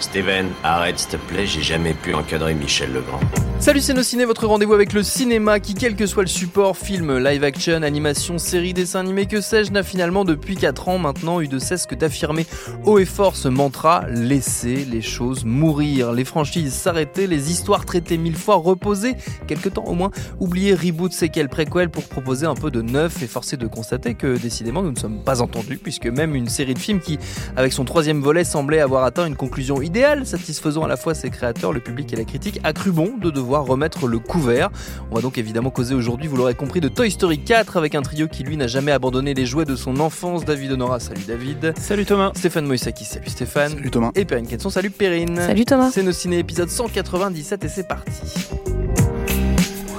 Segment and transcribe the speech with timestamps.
[0.00, 3.18] Steven, arrête s'il te plaît, j'ai jamais pu encadrer Michel Legrand.
[3.58, 6.76] Salut c'est nos ciné, votre rendez-vous avec le cinéma qui, quel que soit le support,
[6.76, 11.40] film, live action, animation, série, dessin animé, que sais-je, n'a finalement depuis 4 ans maintenant
[11.40, 12.46] eu de cesse que d'affirmer
[12.84, 18.18] haut et fort ce mantra laisser les choses mourir, les franchises s'arrêter, les histoires traitées
[18.18, 19.16] mille fois, reposer,
[19.48, 23.26] quelque temps au moins, oublier reboot, séquelles, préquel pour proposer un peu de neuf et
[23.26, 26.83] forcer de constater que décidément nous ne sommes pas entendus puisque même une série de
[26.84, 27.18] films qui,
[27.56, 31.30] avec son troisième volet, semblait avoir atteint une conclusion idéale, satisfaisant à la fois ses
[31.30, 34.70] créateurs, le public et la critique, a cru bon de devoir remettre le couvert.
[35.10, 38.02] On va donc évidemment causer aujourd'hui, vous l'aurez compris, de Toy Story 4 avec un
[38.02, 40.44] trio qui lui n'a jamais abandonné les jouets de son enfance.
[40.44, 41.74] David Honora, salut David.
[41.78, 42.32] Salut Thomas.
[42.34, 43.72] Stéphane Moïsaki, salut Stéphane.
[43.72, 44.10] Salut Thomas.
[44.14, 45.36] Et Perrine Kenson, salut Perrine.
[45.36, 45.90] Salut Thomas.
[45.92, 48.10] C'est nos ciné épisode 197 et c'est parti.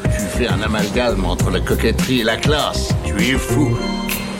[0.04, 2.90] Tu fais un amalgame entre la coquetterie et la classe.
[3.06, 3.76] Tu es fou.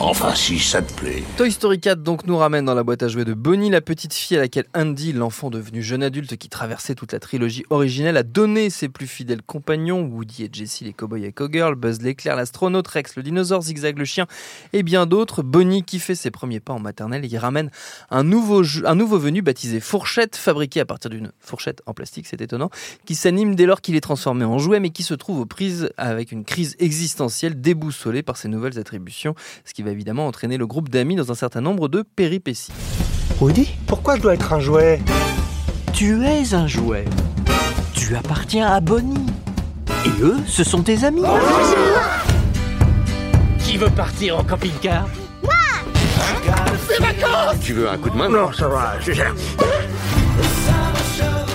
[0.02, 1.24] Enfin, si ça te plaît.
[1.38, 4.14] Toy Story 4 donc nous ramène dans la boîte à jouets de Bonnie, la petite
[4.14, 8.24] fille à laquelle Andy, l'enfant devenu jeune adulte qui traversait toute la trilogie originelle, a
[8.24, 12.88] donné ses plus fidèles compagnons, Woody et Jessie les cowboys et cowgirls, Buzz l'éclair, l'astronaute,
[12.90, 14.28] Rex le dinosaure, Zigzag le chien
[14.74, 15.44] et bien d'autres.
[15.44, 17.72] Bonnie qui fait ses premiers pas en maternelle et ramène
[18.12, 22.42] un nouveau, un nouveau venu baptisé Fourchette, fabriqué à partir d'une fourchette en plastique, c'est
[22.42, 22.70] étonnant,
[23.06, 25.90] qui s'anime dès lors qu'il est transformé en jouet mais qui se trouve aux prises
[25.96, 30.68] avec une crise existentielle déboussolée par ses nouvelles attributions, ce qui va évidemment entraîner le
[30.68, 32.72] groupe d'amis dans un certain nombre de péripéties.
[33.40, 35.00] Woody, pourquoi je dois être un jouet?
[35.94, 37.06] Tu es un jouet.
[37.94, 39.26] Tu appartiens à Bonnie.
[40.06, 41.24] Et eux, ce sont tes amis.
[43.60, 45.08] Qui veut partir en camping-car?
[47.62, 48.30] Tu veux un coup de main?
[48.30, 49.36] Non, ça va, je gère.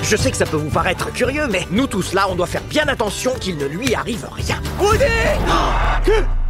[0.03, 2.65] Je sais que ça peut vous paraître curieux, mais nous tous là, on doit faire
[2.69, 4.57] bien attention qu'il ne lui arrive rien.
[4.81, 5.05] Woody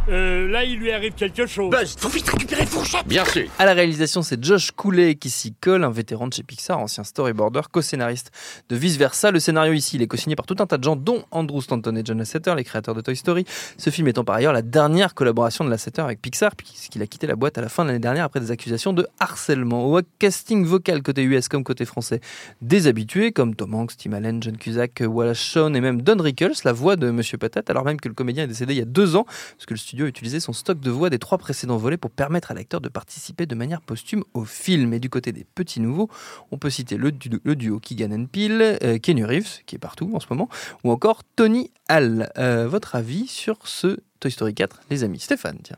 [0.09, 1.69] Euh, là, il lui arrive quelque chose.
[1.69, 3.47] Buzz, faut vite récupérer Fourchette Bien sûr.
[3.59, 7.03] À la réalisation, c'est Josh Cooley qui s'y colle, un vétéran de chez Pixar, ancien
[7.03, 8.31] storyboarder, co-scénariste
[8.69, 9.29] de Vice Versa.
[9.29, 11.95] Le scénario ici, il est co-signé par tout un tas de gens, dont Andrew Stanton
[11.95, 13.45] et John Lasseter, les créateurs de Toy Story.
[13.77, 17.27] Ce film étant par ailleurs la dernière collaboration de Lasseter avec Pixar, puisqu'il a quitté
[17.27, 19.85] la boîte à la fin de l'année dernière après des accusations de harcèlement.
[19.85, 22.21] Au casting vocal côté US comme côté français,
[22.61, 26.53] des habitués comme Tom Hanks, Tim Allen, John Cusack, Wallace Shawn et même Don Rickles,
[26.65, 28.85] la voix de Monsieur Patate, alors même que le comédien est décédé il y a
[28.85, 31.77] deux ans, parce que le studio a utilisé son stock de voix des trois précédents
[31.77, 34.93] volets pour permettre à l'acteur de participer de manière posthume au film.
[34.93, 36.09] Et du côté des petits nouveaux,
[36.51, 39.79] on peut citer le, du- le duo Keegan and Peele, euh, Kenny Reeves, qui est
[39.79, 40.49] partout en ce moment,
[40.83, 42.29] ou encore Tony Hall.
[42.37, 45.19] Euh, votre avis sur ce Toy Story 4, les amis?
[45.19, 45.77] Stéphane, tiens.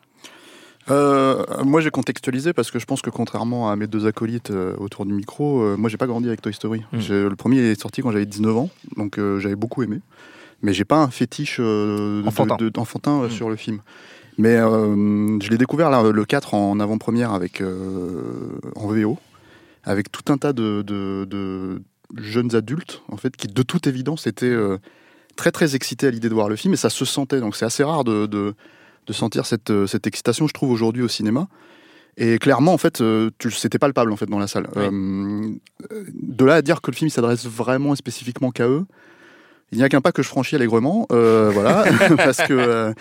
[0.92, 4.76] Euh, moi, j'ai contextualisé parce que je pense que contrairement à mes deux acolytes euh,
[4.78, 6.84] autour du micro, euh, moi, j'ai pas grandi avec Toy Story.
[6.92, 7.00] Mm.
[7.00, 10.00] J'ai- Le premier est sorti quand j'avais 19 ans, donc j'avais beaucoup aimé.
[10.63, 12.56] Mais j'ai pas un fétiche euh, Enfantin.
[12.57, 12.72] de-
[13.24, 13.31] euh, Mm.
[13.31, 13.79] sur le film.
[14.38, 18.22] Mais euh, je l'ai découvert là, le 4 en avant-première avec euh,
[18.75, 19.19] en VO,
[19.84, 21.81] avec tout un tas de, de- de
[22.16, 24.78] jeunes adultes en fait qui, de toute évidence, étaient euh,
[25.35, 27.40] très très excités à l'idée de voir le film et ça se sentait.
[27.41, 28.56] Donc c'est assez rare de, de,
[29.06, 31.47] de sentir cette, cette excitation, je trouve, aujourd'hui au cinéma.
[32.18, 34.68] Et clairement, en fait, euh, c'était palpable en fait dans la salle.
[34.75, 34.84] Oui.
[34.84, 38.85] Euh, de là à dire que le film s'adresse vraiment et spécifiquement qu'à eux,
[39.74, 41.84] il n'y a qu'un pas que je franchis allègrement, euh, voilà,
[42.18, 42.94] parce que euh,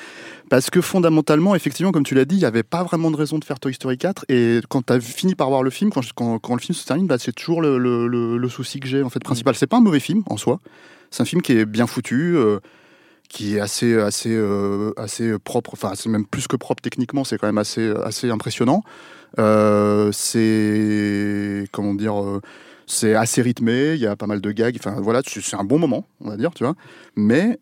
[0.50, 3.38] parce que fondamentalement, effectivement, comme tu l'as dit, il n'y avait pas vraiment de raison
[3.38, 4.24] de faire Toy Story 4.
[4.28, 6.84] Et quand tu as fini par voir le film, quand, quand, quand le film se
[6.86, 9.54] termine, bah, c'est toujours le, le- le- le souci que j'ai en fait principal.
[9.54, 10.60] C'est pas un mauvais film en soi.
[11.10, 12.36] C'est un film qui est bien foutu.
[12.36, 12.58] euh,
[13.28, 17.38] qui est assez assez euh, assez propre enfin c'est même plus que propre techniquement c'est
[17.38, 18.82] quand même assez assez impressionnant
[19.38, 22.14] Euh, c'est comment dire
[22.92, 25.78] c'est assez rythmé il y a pas mal de gags enfin voilà c'est un bon
[25.78, 26.74] moment on va dire tu vois
[27.16, 27.58] mais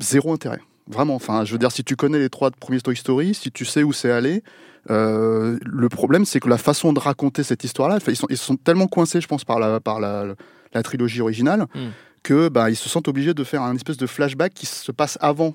[0.00, 3.34] zéro intérêt vraiment enfin je veux dire si tu connais les trois premiers Toy Story
[3.34, 4.42] si tu sais où c'est allé
[4.90, 8.36] euh, le problème c'est que la façon de raconter cette histoire là ils sont ils
[8.36, 10.26] sont tellement coincés je pense par la par la,
[10.72, 11.88] la trilogie originale Mm.
[12.22, 15.18] que bah, ils se sentent obligés de faire un espèce de flashback qui se passe
[15.20, 15.54] avant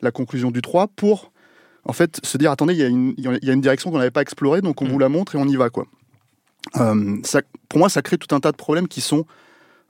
[0.00, 1.32] la conclusion du 3 pour
[1.84, 3.54] en fait se dire attendez il y, a une- il y a- il y a
[3.54, 4.90] une direction qu'on n'avait pas explorée donc on Mm.
[4.90, 5.86] vous la montre et on y va quoi.
[6.76, 9.24] Euh, ça, pour moi ça crée tout un tas de problèmes qui sont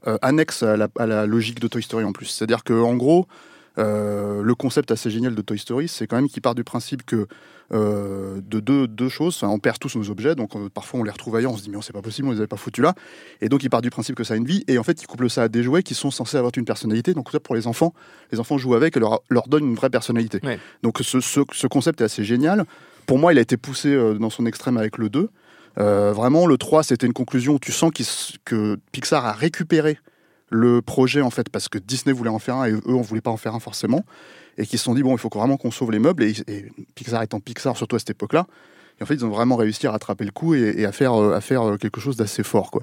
[0.07, 2.27] euh, annexe à la, à la logique de Toy Story en plus.
[2.27, 3.27] C'est-à-dire que en gros,
[3.79, 7.05] euh, le concept assez génial de Toy Story, c'est quand même qu'il part du principe
[7.05, 7.27] que
[7.73, 9.35] euh, de deux, deux choses.
[9.37, 11.71] Enfin, on perd tous nos objets, donc parfois on les retrouve ailleurs, on se dit
[11.71, 12.95] mais c'est pas possible, on les avait pas foutus là.
[13.41, 15.07] Et donc il part du principe que ça a une vie, et en fait il
[15.09, 17.13] couple ça à des jouets qui sont censés avoir une personnalité.
[17.13, 17.93] Donc ça pour les enfants,
[18.31, 20.39] les enfants jouent avec et leur, leur donnent une vraie personnalité.
[20.45, 20.61] Ouais.
[20.85, 22.67] Donc ce, ce, ce concept est assez génial.
[23.07, 25.29] Pour moi, il a été poussé dans son extrême avec le 2.
[25.79, 27.93] Euh, vraiment, le 3, c'était une conclusion tu sens
[28.45, 29.99] que Pixar a récupéré
[30.51, 33.21] le projet en fait parce que Disney voulait en faire un et eux on voulait
[33.21, 34.05] pas en faire un forcément.
[34.57, 36.25] Et qui se sont dit bon il faut vraiment qu'on sauve les meubles.
[36.25, 38.47] Et, et Pixar étant Pixar surtout à cette époque là
[38.99, 41.15] et en fait ils ont vraiment réussi à rattraper le coup et, et à faire
[41.15, 42.83] euh, à faire euh, quelque chose d'assez fort quoi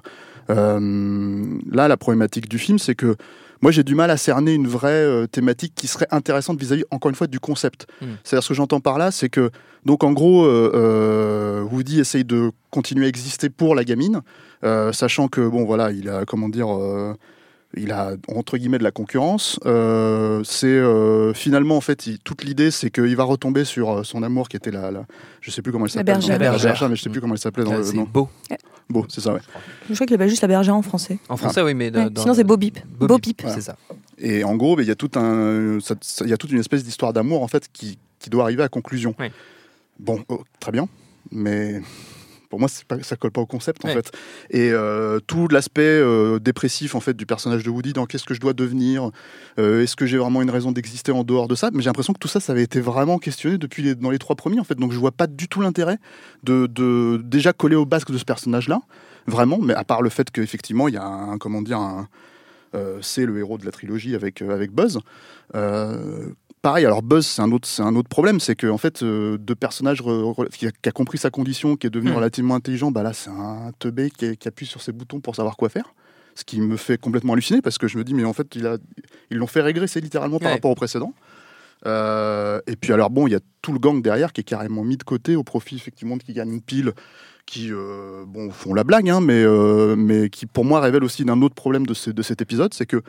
[0.50, 3.16] Euh, là la problématique du film c'est que
[3.62, 7.10] moi j'ai du mal à cerner une vraie euh, thématique qui serait intéressante vis-à-vis encore
[7.10, 8.06] une fois du concept Mm.
[8.24, 9.50] c'est-à-dire ce que j'entends par là c'est que
[9.86, 14.22] donc en gros euh, Woody essaye de continuer à exister pour la gamine
[14.92, 16.68] sachant que bon voilà il a comment dire
[17.76, 19.60] il a entre guillemets de la concurrence.
[19.66, 24.04] Euh, c'est euh, finalement en fait il- toute l'idée c'est qu'il va retomber sur euh,
[24.04, 25.06] son amour qui était la, la
[25.42, 26.14] je sais plus comment elle La s'appelle.
[26.16, 26.40] bergère.
[26.40, 26.90] La bergère.
[26.90, 28.04] mais je sais plus comment elle s'appelait dans Ah, le nom.
[28.12, 28.30] beau.
[28.90, 29.40] Bon, c'est ça ouais.
[29.90, 31.18] Je crois qu'il appelle juste la bergère en français.
[31.30, 31.90] En français, oui, mais.
[31.90, 32.80] dans- Ouais, dans- Sinon, c'est Bo Bip.
[33.00, 33.42] Peep, Peep.
[33.50, 33.76] C'est ça.
[34.20, 35.80] Et en gros, il y a tout un,
[36.22, 38.70] il y a toute une espèce d'histoire d'amour en fait qui, qui doit arriver à
[38.70, 39.16] conclusion.
[39.20, 39.32] Ouais.
[40.00, 40.88] Bon, oh, très bien,
[41.32, 41.82] mais
[42.56, 43.96] pour moi, pas, ça colle pas au concept en Ouais.
[43.96, 44.12] fait.
[44.50, 48.34] Et euh, tout l'aspect euh, dépressif en fait du personnage de Woody dans qu'est-ce que
[48.34, 49.12] je dois devenir,
[49.60, 52.14] euh, est-ce que j'ai vraiment une raison d'exister en dehors de ça Mais j'ai l'impression
[52.14, 54.64] que tout ça, ça avait été vraiment questionné depuis les, dans les trois premiers en
[54.64, 54.76] fait.
[54.76, 55.98] Donc je vois pas du tout l'intérêt
[56.44, 58.80] de, de déjà coller au basque de ce personnage-là,
[59.28, 59.60] vraiment.
[59.62, 62.08] Mais à part le fait qu'effectivement, il y a un, comment dire, un,
[62.74, 65.00] euh, c'est le héros de la trilogie avec, euh, avec Buzz.
[65.56, 66.30] Euh,
[66.66, 69.38] pareil, alors Buzz, c'est un autre, c'est un autre problème, c'est que en fait, euh,
[69.38, 70.02] deux personnages
[70.58, 72.16] qui, a, qui a compris sa condition, qui est devenu Hmm.
[72.16, 75.58] relativement intelligent, bah là, c'est un teubé qui, qui appuie sur ses boutons pour savoir
[75.58, 75.94] quoi faire.
[76.34, 78.66] Ce qui me fait complètement halluciner parce que je me dis, mais en fait, il
[78.66, 78.78] a,
[79.30, 80.54] ils l'ont fait régresser littéralement par Ouais.
[80.56, 81.14] rapport au précédent.
[81.86, 84.84] Euh, et puis alors bon, il y a tout le gang derrière qui est carrément
[84.84, 86.94] mis de côté au profit effectivement de qui gagne une pile,
[87.46, 91.26] qui euh, bon font la blague, hein, mais euh, mais qui pour moi révèle aussi
[91.26, 93.04] d'un autre problème de, ce- de cet épisode, c'est que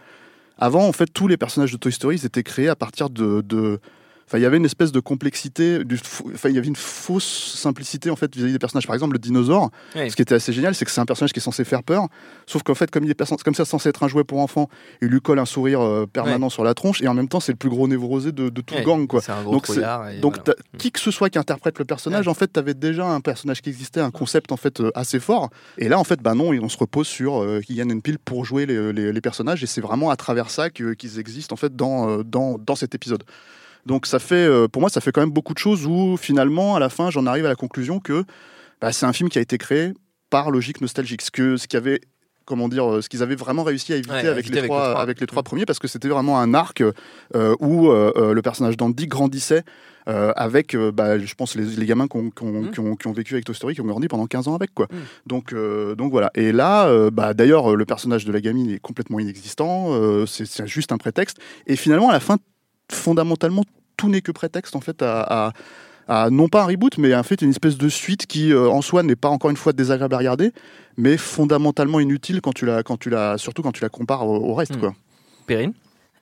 [0.58, 3.42] avant en fait tous les personnages de Toy Story ils étaient créés à partir de,
[3.42, 3.80] de
[4.28, 6.00] Enfin, il y avait une espèce de complexité, du
[6.34, 8.86] enfin, il y avait une fausse simplicité en fait vis-à-vis des personnages.
[8.86, 9.70] Par exemple, le dinosaure,
[10.10, 12.08] ce qui était assez génial, c'est que c'est un personnage qui est censé faire peur,
[12.46, 14.68] sauf qu'en fait, comme il est comme ça censé être un jouet pour enfants,
[15.00, 17.52] il lui colle un sourire euh, permanent sur la tronche, et en même temps, c'est
[17.52, 19.20] le plus gros névrosé de, de tout le gang, quoi.
[19.28, 19.66] Un gros Donc,
[20.20, 20.54] Donc, voilà.
[20.72, 23.20] t'as- qui que ce soit qui interprète le personnage, en fait, tu avais déjà un
[23.20, 25.50] personnage qui existait, un concept en fait euh, assez fort.
[25.78, 28.66] Et là, en fait, bah non, on se repose sur euh, Kylian Peel pour jouer
[28.66, 32.08] les, les- les personnages, et c'est vraiment à travers ça qu'ils existent en fait dans,
[32.10, 33.22] euh, dans, dans cet épisode.
[33.86, 36.74] Donc, ça fait, euh, pour moi, ça fait quand même beaucoup de choses où finalement,
[36.76, 38.24] à la fin, j'en arrive à la conclusion que
[38.80, 39.92] bah, c'est un film qui a été créé
[40.28, 42.00] par logique nostalgique, ce que ce qui avait
[42.44, 44.70] comment dire, euh, ce qu'ils avaient vraiment réussi à éviter, Ouais, avec, éviter les avec
[44.70, 46.80] trois, avec les trois premiers, parce que c'était vraiment un arc
[47.34, 49.62] euh, où euh, le personnage d'Andy grandissait
[50.08, 52.70] euh, avec, bah, je pense, les, les gamins qui ont, Mm.
[52.70, 54.72] qui ont- vécu avec Toy Story, qui ont grandi pendant 15 ans avec.
[54.74, 54.86] Quoi.
[54.92, 54.96] Mm.
[55.26, 55.54] Donc,
[55.98, 56.30] donc voilà.
[56.36, 59.90] Et là, bah, d'ailleurs, le personnage de la gamine est complètement inexistant,
[60.26, 61.38] c'est juste un prétexte.
[61.66, 62.36] Et finalement, à la fin,
[62.90, 63.64] fondamentalement,
[63.96, 65.52] tout n'est que prétexte en fait à, à-
[66.08, 68.80] à non pas un reboot, mais en fait une espèce de suite qui euh, en
[68.80, 70.52] soi n'est pas encore une fois désagréable à regarder,
[70.96, 74.36] mais fondamentalement inutile quand tu la, quand tu la, surtout quand tu la compares au,
[74.36, 74.76] au reste.
[74.76, 74.80] Mm.
[74.80, 74.94] Quoi.
[75.46, 75.72] Perrine?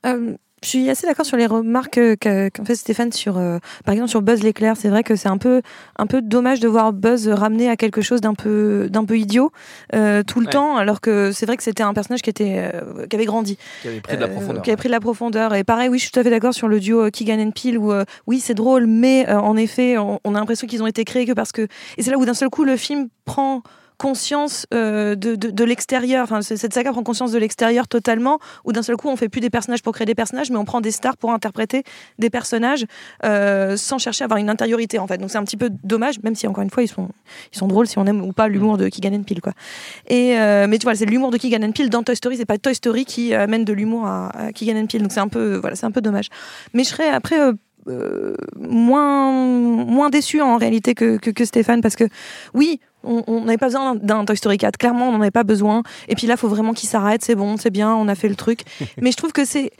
[0.06, 3.92] Euh, je suis assez d'accord sur les remarques euh, qu'a fait Stéphane sur, euh, par
[3.92, 4.76] exemple, sur Buzz l'éclair.
[4.76, 5.62] C'est vrai que c'est un peu,
[5.99, 9.52] un peu dommage de voir Buzz ramené à quelque chose d'un peu, d'un peu idiot
[9.94, 10.52] euh, tout le Ouais.
[10.52, 13.59] temps, alors que c'est vrai que c'était un personnage qui était, euh, qui avait grandi,
[13.83, 14.62] qui avait pris de la profondeur.
[14.62, 15.54] qui avait pris de la profondeur.
[15.54, 17.78] Et pareil, oui, je suis tout à fait d'accord sur le duo Keegan and Peele
[17.78, 17.92] où,
[18.26, 21.33] oui, c'est drôle, mais en effet, on, on a l'impression qu'ils ont été créés que
[21.33, 21.62] parce que,
[21.97, 23.62] et c'est là où d'un seul coup le film prend
[23.98, 28.82] conscience euh, de, de, l'extérieur, enfin, cette saga prend conscience de l'extérieur totalement, où d'un
[28.82, 30.90] seul coup on fait plus des personnages pour créer des personnages, mais on prend des
[30.90, 31.84] stars pour interpréter
[32.18, 32.86] des personnages
[33.24, 35.18] euh, sans chercher à avoir une intériorité en fait.
[35.18, 37.08] Donc c'est un petit peu dommage, même si encore une fois ils sont,
[37.52, 39.52] ils sont drôles si on aime ou pas l'humour de Keegan Peele quoi.
[40.08, 42.58] Et euh, mais tu vois, c'est l'humour de Keegan Peele dans Toy Story, c'est pas
[42.58, 45.76] Toy Story qui amène de l'humour à, à Keegan Peele, donc c'est un peu voilà,
[45.76, 46.28] c'est un peu dommage.
[46.72, 47.38] Mais je serais après
[48.58, 52.04] moins moins déçu en réalité que, que Stéphane parce que
[52.54, 55.44] oui on n'avait pas besoin d'un d'un Toy Story 4 clairement on n'en avait pas
[55.44, 55.82] besoin.
[56.08, 57.25] Et puis là faut vraiment qu'il s'arrête.
[57.25, 58.61] C'est bon c'est bien on a fait le truc.
[59.00, 59.70] Mais je trouve que c'est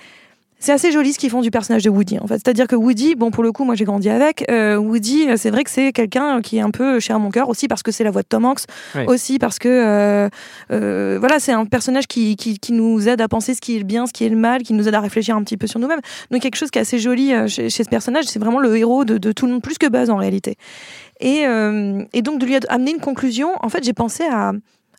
[0.65, 2.37] c'est assez joli ce qu'ils font du personnage de Woody en fait.
[2.37, 5.63] C'est-à-dire que Woody bon pour le coup moi j'ai grandi avec euh, Woody c'est vrai
[5.63, 8.03] que c'est quelqu'un qui est un peu cher à mon cœur aussi parce que c'est
[8.03, 8.65] la voix de Tom Hanks
[9.07, 10.29] aussi parce que euh,
[10.73, 13.79] euh, voilà c'est un personnage qui, qui, qui nous aide à penser ce qui est
[13.79, 15.67] le bien ce qui est le mal qui nous aide à réfléchir un petit peu
[15.67, 16.01] sur nous-mêmes.
[16.31, 19.05] Donc quelque chose qui est assez joli chez, chez ce personnage c'est vraiment le héros
[19.05, 20.57] de, de tout le monde plus que Buzz en réalité.
[21.21, 24.53] Et, euh, et donc de lui amener une conclusion en fait j'ai pensé à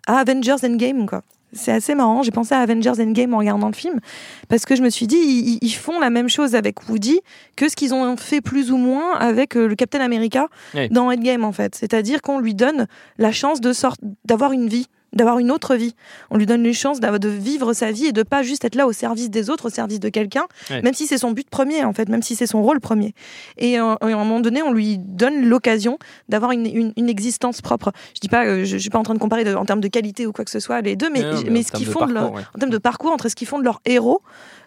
[0.08, 1.24] à Avengers Endgame, quoi.
[1.54, 2.22] C'est assez marrant.
[2.22, 4.02] J'ai pensé à Avengers Endgame en regardant le film
[4.50, 7.22] parce que je me suis dit ils, ils font la même chose avec Woody
[7.56, 10.90] que ce qu'ils ont fait plus ou moins avec euh, le Captain America Oui.
[10.90, 11.74] dans Endgame en fait.
[11.76, 12.88] C'est-à-dire qu'on lui donne
[13.20, 13.96] la chance de sort
[14.26, 15.96] d'avoir une vie d'avoir une autre vie.
[16.30, 18.86] On lui donne une chance de vivre sa vie et de pas juste être là
[18.86, 20.82] au service des autres, au service de quelqu'un, Ouais.
[20.82, 23.14] même si c'est son but premier en fait, même si c'est son rôle premier.
[23.58, 25.98] Et, euh, et à un moment donné, on lui donne l'occasion
[26.30, 27.92] d'avoir une, une- une existence propre.
[28.14, 29.82] Je dis pas, euh, je, je suis pas en train de comparer de- en termes
[29.82, 32.06] de qualité ou quoi que ce soit les deux, mais, Non, mais ce qu'ils font
[32.06, 32.42] de leur- ouais.
[32.56, 34.22] en termes de parcours entre ce qu'ils font de leur héros,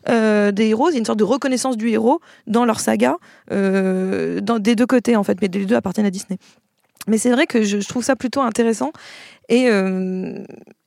[0.08, 3.16] euh, des héros, il y a une sorte de reconnaissance du héros dans leur saga,
[3.50, 6.38] dans, des deux côtés en fait, mais les deux appartiennent à Disney.
[7.08, 8.92] Mais c'est vrai que je, trouve ça plutôt intéressant.
[9.48, 10.44] Et, euh,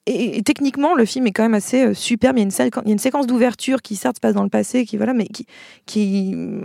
[0.08, 2.38] et, et techniquement le film est quand même assez euh, superbe.
[2.38, 4.50] Il y a une, y a une séquence d'ouverture qui certes se passe dans le
[4.50, 5.46] passé, qui voilà, mais qui,
[5.86, 6.62] qui euh,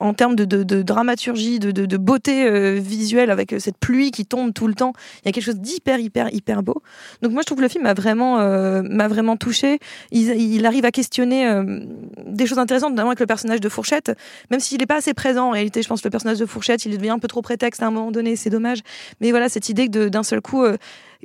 [0.00, 4.10] en termes de, de- de dramaturgie, de, de- beauté euh, visuelle avec euh, cette pluie
[4.10, 4.92] qui tombe tout le temps,
[5.22, 6.82] il y a quelque chose d'hyper hyper hyper beau.
[7.22, 9.78] Donc moi je trouve que le film m'a vraiment euh, m'a vraiment touché.
[10.10, 11.80] Il, il arrive à questionner euh,
[12.26, 14.12] des choses intéressantes, notamment avec le personnage de Fourchette,
[14.50, 15.82] même s'il n'est pas assez présent en réalité.
[15.82, 17.90] Je pense que le personnage de Fourchette, il devient un peu trop prétexte à un
[17.90, 18.78] moment donné, c'est dommage.
[19.20, 20.64] Mais voilà, cette idée que d'un seul coup,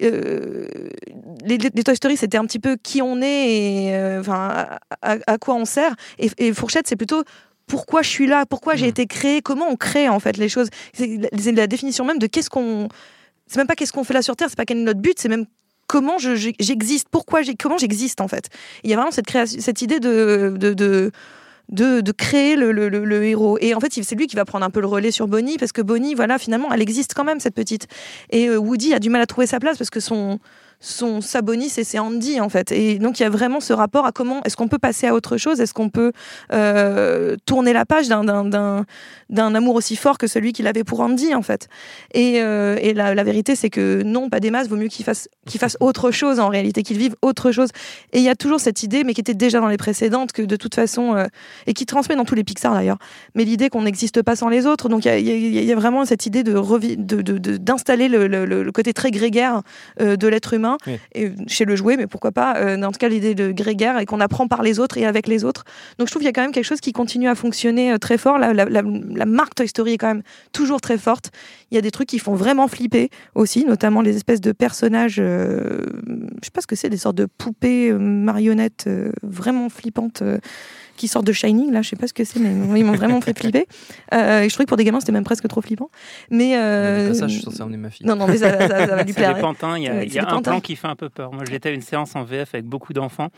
[0.01, 0.65] euh,
[1.45, 4.67] les, Toy Story, c'était un petit peu qui on est et euh, enfin
[5.01, 5.95] à, quoi on sert.
[6.19, 7.23] Et, et Fourchette, c'est plutôt
[7.67, 10.69] pourquoi je suis là, pourquoi j'ai été créé, comment on crée en fait les choses.
[10.93, 11.19] C'est
[11.51, 12.87] la, définition même de qu'est-ce qu'on.
[13.47, 15.19] C'est même pas qu'est-ce qu'on fait là sur Terre, c'est pas quel est notre but,
[15.19, 15.45] c'est même
[15.87, 18.47] comment je- je- j'existe, pourquoi j'ai, comment j'existe en fait.
[18.83, 21.11] Il y a vraiment cette création, cette idée de, de, de
[21.73, 23.57] de, de créer le, le- le- le héros.
[23.59, 25.71] Et en fait, c'est lui qui va prendre un peu le relais sur Bonnie, parce
[25.73, 27.87] que Bonnie, voilà, finalement, elle existe quand même, cette petite.
[28.29, 30.39] Et euh, Woody a du mal à trouver sa place, parce que son,
[30.83, 32.71] son sa Bonnie, c'est Andy, en fait.
[32.73, 35.13] Et donc, il y a vraiment ce rapport à comment est-ce qu'on peut passer à
[35.13, 36.11] autre chose, est-ce qu'on peut
[36.51, 41.41] euh, tourner la page d'un- amour aussi fort que celui qu'il avait pour Andy, en
[41.41, 41.69] fait?
[42.13, 45.29] Et, euh, et la, vérité, c'est que non, pas des masses, vaut mieux qu'il fasse,
[45.57, 47.69] fasse autre chose, en réalité, qu'il vive autre chose.
[48.11, 50.41] Et il y a toujours cette idée, mais qui était déjà dans les précédentes, que
[50.41, 51.25] de toute façon, euh,
[51.65, 52.97] et qui transmet dans tous les Pixar d'ailleurs,
[53.35, 54.89] mais l'idée qu'on n'existe pas sans les autres.
[54.89, 57.21] Donc il y a- vraiment cette idée revi- de-
[57.57, 59.61] d'installer le, côté très grégaire
[59.99, 60.99] de l'être humain Oui.
[61.13, 64.05] et chez le jouet, mais pourquoi pas, euh, en tout cas l'idée de grégaire et
[64.05, 65.63] qu'on apprend par les autres et avec les autres.
[65.97, 67.97] Donc je trouve qu'il y a quand même quelque chose qui continue à fonctionner euh,
[67.97, 68.37] très fort.
[68.37, 71.31] La, la- la- la marque Toy Story est quand même toujours très forte.
[71.71, 75.17] Il y a des trucs qui font vraiment flipper aussi, notamment les espèces de personnages,
[75.19, 75.81] euh,
[76.41, 78.89] je sais pas ce que c'est, des sortes de poupées euh, marionnettes
[79.23, 80.21] vraiment flippantes.
[80.93, 82.93] Euh, qui sortent de Shining, là, je sais pas ce que c'est, mais ils m'ont
[82.93, 83.65] vraiment fait flipper.
[84.13, 85.89] Euh, et je trouvais que pour des gamins, c'était même presque trop flippant.
[86.29, 86.55] Mais.
[86.55, 88.05] euh, Pas ça, je suis censé emmener ma fille.
[88.05, 89.33] Non, non, mais ça, ça- ça va lui C'est plaire.
[89.33, 90.51] des pantins, il y a, y un pantins.
[90.51, 91.33] plan qui fait un peu peur.
[91.33, 93.29] Moi, j'étais à une séance en VF avec beaucoup d'enfants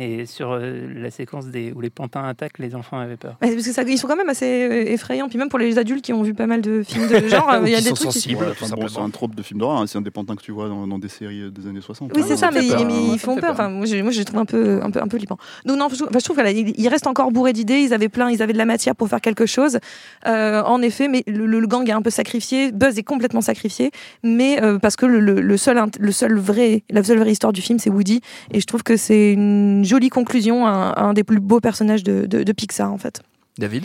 [0.00, 3.36] et sur euh, la séquence des, où les pantins attaquent, les enfants avaient peur.
[3.42, 5.28] Ouais, parce que ça, ils sont quand même assez euh, effrayants.
[5.28, 7.62] Puis même pour les adultes qui ont vu pas mal de films de genre, euh,
[7.66, 8.08] il y a Qui des sont trucs.
[8.10, 8.44] qui- sensibles.
[8.44, 10.36] Ouais, tout enfin, bon, c'est un trope de film d'horreur, hein, c'est un des pantins
[10.36, 12.12] que tu vois dans, dans des séries des années 60.
[12.14, 12.24] Oui, hein.
[12.28, 13.10] c'est ça, mais, fait peur, mais hein.
[13.14, 13.42] ils font peur.
[13.46, 13.50] peur.
[13.54, 15.38] Enfin, moi, je, moi, je les trouve un peu, un peu, un peu flippants.
[15.64, 16.36] Donc, non, je, trouve- enfin, je trouve
[16.74, 17.80] qu'ils restent encore bourrés d'idées.
[17.80, 19.78] Ils avaient plein, ils avaient de la matière pour faire quelque chose.
[20.26, 22.70] Euh, en effet, mais le, le gang est un peu sacrifié.
[22.72, 23.90] Buzz est complètement sacrifié,
[24.22, 27.52] mais euh, parce que le, le- le seul, le seul vrai, la seule vraie histoire
[27.52, 28.20] du film, c'est Woody.
[28.52, 32.04] Et je trouve que c'est une jolie conclusion à, à un des plus beaux personnages
[32.04, 33.22] de, de- de Pixar, en fait.
[33.58, 33.84] David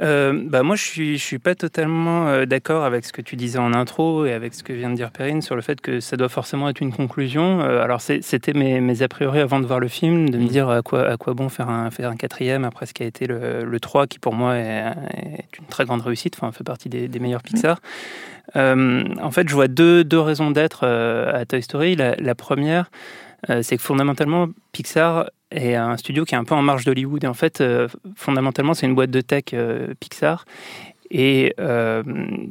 [0.00, 3.34] Euh, bah moi, je suis, je suis pas totalement euh, d'accord avec ce que tu
[3.34, 5.98] disais en intro et avec ce que vient de dire Perrine sur le fait que
[5.98, 7.60] ça doit forcément être une conclusion.
[7.62, 10.68] Euh, alors, c'était mes, mes a priori avant de voir le film, de me dire
[10.68, 13.26] à quoi, à quoi bon faire un, faire un quatrième après ce qui a été
[13.26, 14.84] le, le 3, qui pour moi est,
[15.16, 17.80] est une très grande réussite, enfin, fait partie des, des meilleurs Pixar.
[18.54, 21.96] Euh, en fait, je vois deux, deux raisons d'être euh, à Toy Story.
[21.96, 23.27] La, la première, euh,
[23.62, 27.24] c'est que fondamentalement, Pixar est un studio qui est un peu en marge d'Hollywood.
[27.24, 30.44] Et en fait, euh, fondamentalement, c'est une boîte de tech euh, Pixar.
[31.10, 32.02] Et euh,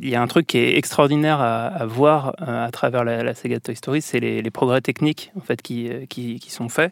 [0.02, 3.24] il y a un truc qui est extraordinaire à, à voir euh, à travers la,
[3.24, 6.50] la saga Toy Story, c'est les, les progrès techniques en fait qui, euh, qui, qui
[6.52, 6.92] sont faits.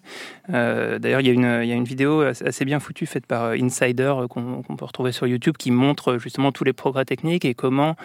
[0.53, 3.25] Euh, D'ailleurs, il y, a une- il y a une vidéo assez bien foutue faite
[3.25, 7.55] par Insider qu'on peut retrouver sur YouTube qui montre justement tous les progrès techniques et
[7.55, 7.95] comment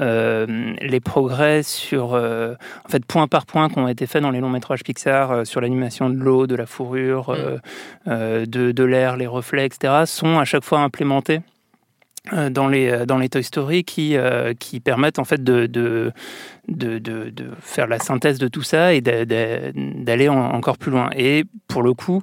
[0.00, 4.40] euh, les progrès sur en fait point par point qui ont été faits dans les
[4.40, 7.36] longs métrages Pixar sur l'animation de l'eau, de la fourrure,
[8.08, 10.04] euh, de, de l'air, les reflets, etc.
[10.06, 11.40] sont à chaque fois implémentés
[12.50, 16.12] dans les euh, dans les Toy Story qui euh, qui permettent en fait de de,
[16.68, 20.92] de, de- faire la synthèse de tout ça et d'a- d'a- d'aller en- encore plus
[20.92, 22.22] loin et pour le coup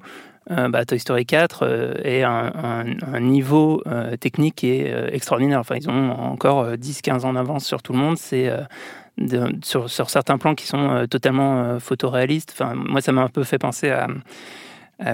[0.52, 2.86] euh, bah, Toy Story 4 euh, est un,
[3.20, 5.60] niveau euh, technique qui est euh, extraordinaire.
[5.60, 8.18] Enfin, ils ont encore euh, 10-15 ans d'avance sur tout le monde.
[8.18, 12.52] C'est euh, sur, sur certains plans qui sont euh, totalement euh, photoréalistes.
[12.54, 14.08] Enfin, moi, ça m'a un peu fait penser à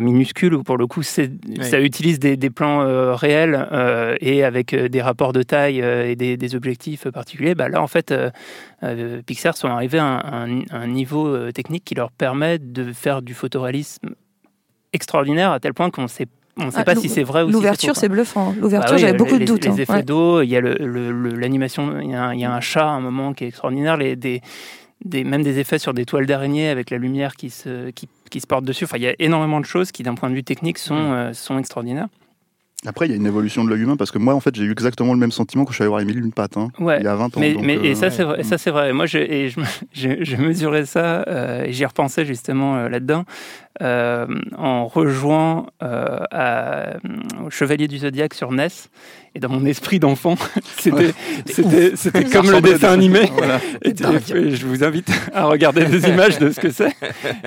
[0.01, 4.43] minuscule où pour le coup c'est ça utilise des, des plans euh, réels euh, et
[4.43, 7.53] avec euh, des rapports de taille euh, et des, des objectifs particuliers.
[7.55, 8.31] Bah, là en fait euh,
[8.83, 13.21] euh, Pixar sont arrivés à un, un- un niveau technique qui leur permet de faire
[13.21, 14.09] du photoréalisme
[14.93, 16.27] extraordinaire à tel point qu'on sait
[16.57, 18.55] on ne sait Ah, pas si c'est vrai ou si L'ouverture, faux, c'est bluffant.
[18.57, 19.65] L'ouverture, bah oui, j'avais beaucoup les- de doutes.
[19.65, 19.75] Les, hein.
[19.77, 20.03] effets Ouais.
[20.03, 22.53] d'eau, il y a le- le- le- l'animation, il, y a un- il y a
[22.53, 24.39] un chat à un moment qui est extraordinaire, les, des,
[25.03, 28.39] des, même des effets sur des toiles d'araignée avec la lumière qui se, qui, qui
[28.41, 28.83] se porte dessus.
[28.85, 31.13] Enfin, il y a énormément de choses qui, d'un point de vue technique, sont, Mm.
[31.13, 32.07] euh, sont extraordinaires.
[32.87, 34.63] Après, il y a une évolution de l'œil humain parce que moi, en fait, j'ai
[34.63, 36.99] eu exactement le même sentiment quand je suis allé voir Émile une patte, hein, Ouais.
[36.99, 37.39] il y a 20 ans.
[37.39, 38.41] Mais, donc, mais- et euh, ça, c'est vrai.
[38.41, 38.93] et Ça, c'est vrai.
[38.93, 39.59] Moi, je, et je,
[39.93, 43.25] je, je mesurais ça euh, et j'y repensais justement euh, là-dedans
[43.81, 44.25] euh,
[44.57, 46.93] en rejoignant euh, à-
[47.45, 48.67] au Chevalier du Zodiaque sur NES.
[49.37, 50.35] Et dans mon esprit d'enfant,
[50.77, 51.11] c'était
[51.97, 53.29] Ça comme le dessin des- animé.
[53.35, 53.59] Voilà.
[53.83, 56.93] Et et je vous invite à regarder des images de ce que c'est.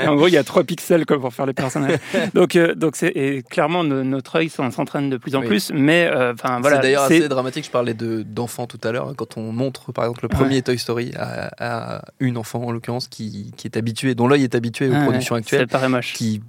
[0.06, 1.99] En gros, il y a trois pixels quoi, pour faire les personnages.
[2.35, 5.47] Donc, euh, donc c'est et clairement no- notre œil s'en- s'entraîne de plus en Oui.
[5.47, 5.70] plus.
[5.73, 7.64] Mais enfin voilà, c'est d'ailleurs c'est- assez dramatique.
[7.64, 10.78] Je parlais de d'enfants tout à l'heure quand on montre par exemple le premier Toy
[10.78, 11.49] Story à,
[11.97, 15.02] à une enfant en l'occurrence qui, qui est habituée, dont l'œil est habitué aux Ouais,
[15.04, 16.12] productions ça actuelles, paraît moche.
[16.18, 16.42] Qui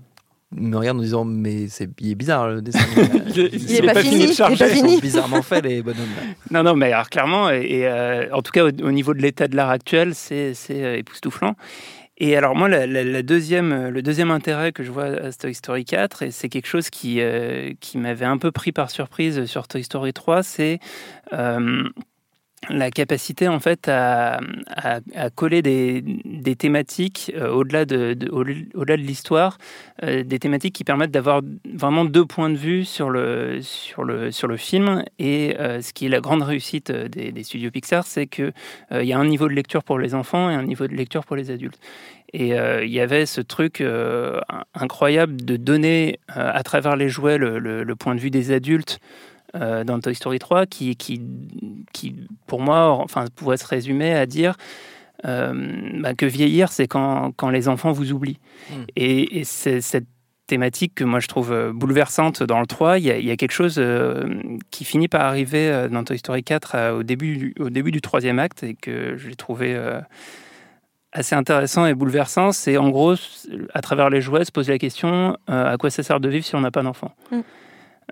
[0.51, 2.79] me regarde en disant mais c'est il est bizarre le dessin.
[3.35, 6.07] Il est- Il est pas fini, pas Ils sont bizarrement fait les bonhommes.
[6.51, 9.21] Non, non, mais alors clairement, et, et, euh, en tout cas au, au niveau de
[9.21, 11.55] l'état de l'art actuel, c'est c'est, euh, époustouflant.
[12.21, 15.31] Et alors moi, la, la- la deuxième, euh, le deuxième intérêt que je vois à
[15.31, 18.89] Toy Story 4, et c'est quelque chose qui, euh, qui m'avait un peu pris par
[18.89, 20.79] surprise sur Toy Story 3, c'est
[22.69, 24.99] la capacité en fait à, à-
[25.29, 29.57] coller des, des thématiques euh, au-delà de, au- de l'histoire,
[30.03, 31.41] euh, des thématiques qui permettent d'avoir
[31.73, 35.03] vraiment deux points de vue sur le, sur le, sur le film.
[35.19, 38.51] Et euh, ce qui est la grande réussite des, studios Pixar, c'est qu'il
[38.91, 41.25] il y a un niveau de lecture pour les enfants et un niveau de lecture
[41.25, 41.79] pour les adultes.
[42.33, 43.83] Et il y avait ce truc
[44.75, 48.99] incroyable de donner à travers les jouets le point de vue des adultes
[49.55, 51.21] euh, dans Toy Story 3 qui, qui,
[51.93, 52.15] qui,
[52.47, 54.55] pour moi, enfin, pourrait se résumer à dire
[55.25, 55.53] euh,
[56.01, 58.39] bah, que vieillir, c'est quand, quand les enfants vous oublient.
[58.69, 58.73] Mm.
[58.95, 60.07] Et, et c'est cette
[60.47, 62.97] thématique que moi je trouve euh, bouleversante dans le 3.
[62.99, 64.41] Il y a, il y a quelque chose euh,
[64.71, 67.91] qui finit par arriver euh, dans Toy Story 4 euh, au, début, du- au début
[67.91, 69.99] du troisième acte et que j'ai trouvé euh,
[71.11, 72.51] assez intéressant et bouleversant.
[72.51, 73.15] C'est en gros,
[73.73, 76.45] à travers les jouets, se poser la question euh, à quoi ça sert de vivre
[76.45, 77.11] si on n'a pas d'enfant?
[77.31, 77.39] Mm.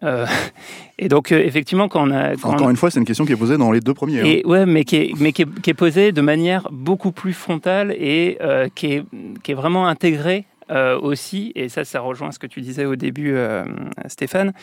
[0.03, 0.25] Euh,
[0.99, 2.35] et donc, euh, effectivement, quand on a.
[2.35, 4.21] quand on- Encore une fois, c'est une question qui est posée dans les deux premiers.
[4.21, 4.25] hein.
[4.25, 7.33] et ouais, mais qui est, mais qui est, qui est posée de manière beaucoup plus
[7.33, 9.03] frontale et euh, qui, est,
[9.43, 11.51] qui est vraiment intégrée euh, aussi.
[11.55, 13.63] Et ça, ça rejoint ce que tu disais au début, euh,
[14.07, 14.53] Stéphane.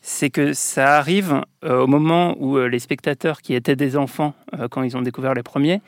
[0.00, 4.34] C'est que ça arrive euh, au moment où les spectateurs qui étaient des enfants
[4.70, 5.80] quand ils ont découvert les premiers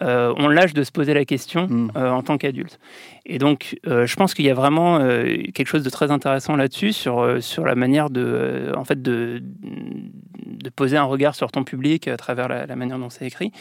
[0.00, 1.90] ont l'âge de se poser la question Mm.
[1.96, 2.78] euh, en tant qu'adultes.
[3.24, 4.98] Et donc, je pense qu'il y a vraiment
[5.54, 10.70] quelque chose de très intéressant là-dessus sur, sur la manière de, en fait, de, de
[10.70, 13.52] poser un regard sur ton public à travers la, la manière dont c'est écrit.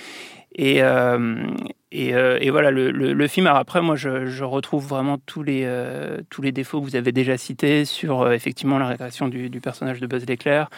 [0.58, 1.46] Et, euh,
[1.94, 6.22] euh, et voilà, le, le- film, alors après, moi, je, retrouve vraiment tous les, euh,
[6.30, 10.00] tous les défauts que vous avez déjà cités sur, effectivement, la régression du, du personnage
[10.00, 10.70] de Buzz l'éclair.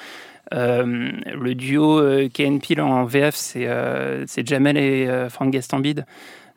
[0.51, 2.01] Le duo
[2.33, 6.05] Ken Peel en VF, c'est Jamel et Frank Gastambide.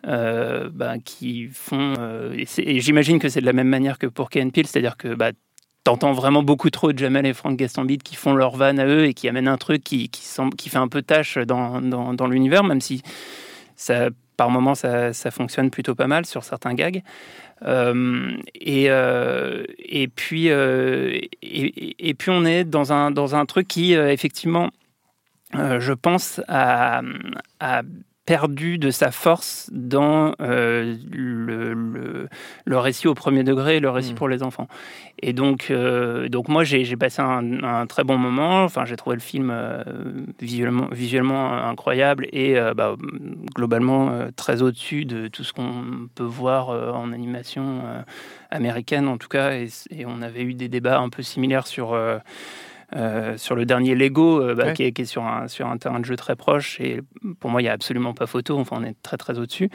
[0.05, 1.95] bah, qui font
[2.33, 5.33] et, j'imagine que c'est de la même manière que pour Ken Peel, c'est-à-dire que bah,
[5.85, 9.07] t'entends vraiment beaucoup trop de Jamel et Frank Gastambide qui font leur van à eux
[9.07, 13.03] et qui amènent un truc qui, fait un peu tâche dans, l'univers, même si
[14.37, 17.03] par moments ça, ça fonctionne plutôt pas mal sur certains gags.
[17.63, 19.65] Euh, et, euh,
[20.33, 24.71] euh, et, puis on est dans un, truc qui, effectivement,
[25.53, 27.03] je pense, a,
[27.61, 27.83] a
[28.31, 32.29] perdu de sa force dans euh, le, le,
[32.65, 34.15] le récit au premier degré, le récit Mm.
[34.15, 34.69] pour les enfants.
[35.21, 38.63] Et donc, euh, donc moi, j'ai passé un, un très bon moment.
[38.63, 39.83] Enfin, j'ai trouvé le film euh,
[40.41, 42.95] visuellement, visuellement incroyable et bah,
[43.57, 47.83] globalement très au-dessus de tout ce qu'on peut voir en animation
[48.53, 49.55] américaine, en tout cas.
[49.55, 51.99] Et, et on avait eu des débats un peu similaires sur.
[52.97, 54.73] Euh, sur le dernier Lego, euh, bah, Ouais.
[54.75, 56.81] qui, est, qui est sur un, sur un terrain de jeu très proche.
[56.81, 57.01] Et
[57.39, 58.59] pour moi, il n'y a absolument pas photo.
[58.59, 59.71] Enfin, on est très, très au-dessus.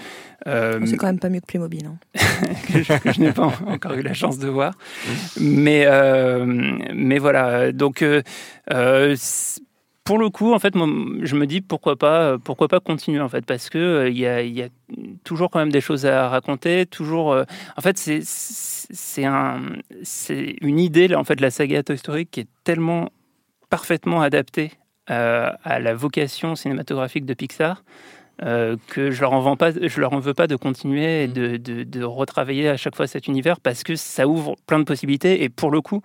[0.47, 1.85] Euh, C'est quand même pas mieux que Playmobil.
[1.85, 1.97] hein.
[2.73, 4.73] que je, je n'ai pas encore eu la chance de voir.
[5.39, 6.45] Mais, euh,
[6.93, 8.03] mais voilà, donc
[10.05, 10.87] pour le coup, en fait, moi,
[11.23, 14.27] je me dis pourquoi pas, pourquoi pas continuer en fait, parce que euh, il y,
[14.27, 14.69] a, il y a
[15.23, 17.33] toujours quand même des choses à raconter, toujours.
[17.33, 17.43] euh,
[17.77, 19.61] en fait, c'est c'est un,
[20.03, 23.09] c'est une idée là, en fait, de la saga Toy Story qui est tellement
[23.69, 24.71] parfaitement adaptée
[25.11, 27.83] euh, à la vocation cinématographique de Pixar.
[28.43, 31.27] euh, que je leur en vends pas, je leur en veux pas de continuer et
[31.27, 34.83] de, de, de retravailler à chaque fois cet univers parce que ça ouvre plein de
[34.85, 36.01] possibilités et pour le coup,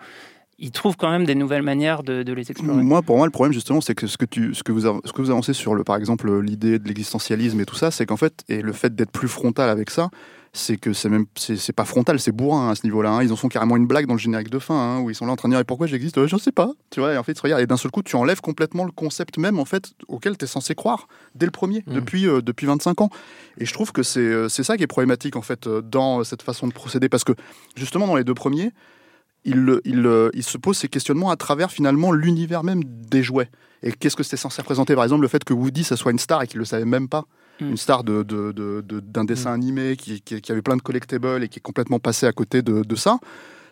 [0.60, 2.82] ils trouvent quand même des nouvelles manières de, de les explorer.
[2.82, 5.12] Moi, pour moi, le problème justement, c'est que ce que tu, ce que vous, ce
[5.12, 8.16] que vous avancez sur le, par exemple, l'idée de l'existentialisme et tout ça, c'est qu'en
[8.18, 10.10] fait, et le fait d'être plus frontal avec ça,
[10.52, 13.10] c'est que c'est même, c'est pas frontal, c'est bourrin hein, à ce niveau-là.
[13.12, 13.22] hein.
[13.22, 15.24] Ils en font carrément une blague dans le générique de fin, hein, où ils sont
[15.24, 16.72] là en train de dire et pourquoi j'existe, Euh, je sais pas.
[16.90, 19.38] Tu vois, et en fait, regardent et d'un seul coup, tu enlèves complètement le concept
[19.38, 21.94] même en fait auquel tu es censé croire dès le premier, Mhm.
[21.94, 23.10] depuis euh, depuis 25 ans.
[23.58, 26.24] Et je trouve que c'est euh, c'est ça qui est problématique en fait euh, dans
[26.24, 27.32] cette façon de procéder, parce que
[27.76, 28.72] justement dans les deux premiers
[29.44, 33.48] il, le- il, il se pose ces questionnements à travers finalement l'univers même des jouets.
[33.82, 34.94] Et qu'est-ce que c'était censé représenter?
[34.94, 36.84] Par exemple, le fait que Woody, ça soit une star et qu'il ne le savait
[36.84, 37.24] même pas.
[37.60, 37.68] Mm.
[37.70, 40.82] Une star de, de- de- de- d'un dessin animé qui, qui- qui avait plein de
[40.82, 43.18] collectibles et qui est complètement passé à côté de, ça.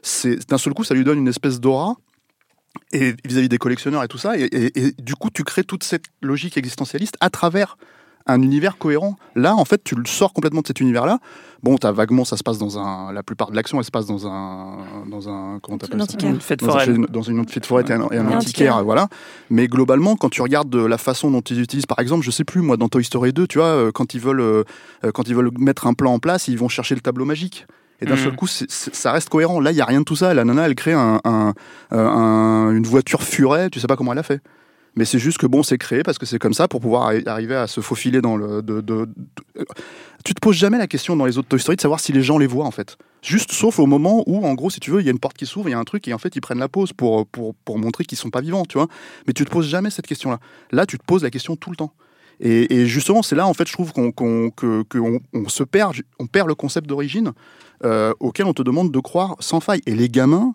[0.00, 1.96] C'est, d'un seul coup, ça lui donne une espèce d'aura.
[2.92, 4.38] Et vis-à-vis des collectionneurs et tout ça.
[4.38, 7.76] Et, et- et du coup, tu crées toute cette logique existentialiste à travers
[8.28, 9.16] un univers cohérent.
[9.34, 11.18] Là, en fait, tu le sors complètement de cet univers-là.
[11.62, 13.12] Bon, t'as vaguement, ça se passe dans un.
[13.12, 14.76] La plupart de l'action, elle se passe dans un.
[15.10, 16.04] Dans un comment t'appelles ça?
[16.04, 16.30] Antiquaire.
[16.30, 16.94] Une fête dans, foraine.
[16.96, 18.84] une, dans une fête forêt et un, et un Un antiquaire, antiquaire.
[18.84, 19.08] voilà.
[19.50, 22.44] Mais globalement, quand tu regardes euh, la façon dont ils utilisent, par exemple, je sais
[22.44, 24.62] plus, moi, dans Toy Story 2, tu vois, euh, quand ils veulent, euh,
[25.12, 27.66] quand ils veulent mettre un plan en place, ils vont chercher le tableau magique.
[28.00, 28.20] Et d'un Mhm.
[28.22, 29.58] seul coup, ça reste cohérent.
[29.58, 30.32] Là, il y a rien de tout ça.
[30.32, 31.52] La nana, elle crée un, un-
[31.90, 33.70] un- une voiture furet.
[33.70, 34.40] Tu sais pas comment elle a fait.
[34.98, 37.26] Mais c'est juste que bon, c'est créé parce que c'est comme ça pour pouvoir arri-
[37.28, 38.62] arriver à se faufiler dans le.
[38.62, 39.08] de- de-
[40.24, 42.22] Tu te poses jamais la question dans les autres Toy Story de savoir si les
[42.22, 42.98] gens les voient en fait.
[43.22, 45.36] Juste sauf au moment où, en gros, si tu veux, il y a une porte
[45.36, 47.26] qui s'ouvre, il y a un truc et en fait ils prennent la pause pour,
[47.28, 48.88] pour, pour montrer qu'ils sont pas vivants, tu vois.
[49.28, 50.40] Mais tu te poses jamais cette question-là.
[50.72, 51.92] Là, tu te poses la question tout le temps.
[52.40, 56.54] Et, justement, c'est là en fait, je trouve qu'on on se perd, on perd le
[56.54, 57.32] concept d'origine
[57.84, 59.80] euh, auquel on te demande de croire sans faille.
[59.86, 60.54] Et les gamins,